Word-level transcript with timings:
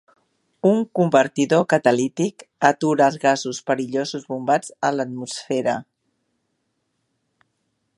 Un 0.69 0.79
convertidor 0.99 1.65
catalític 1.73 2.47
atura 2.71 3.11
els 3.11 3.19
gasos 3.27 3.61
perillosos 3.69 4.27
bombats 4.33 4.75
a 4.91 4.95
l'atmosfera. 4.97 5.81